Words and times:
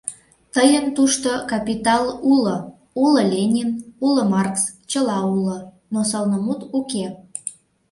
Тыйын 0.53 0.85
тушто 0.95 1.29
«капитал» 1.51 2.03
уло, 2.31 2.57
уло 3.03 3.21
Ленин, 3.33 3.69
уло 4.05 4.23
Маркс— 4.33 4.63
чыла 4.91 5.19
уло, 5.35 5.57
но 5.93 5.99
сылнымут 6.09 6.61
уке. 6.77 7.05